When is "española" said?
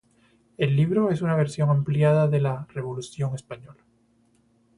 3.35-3.83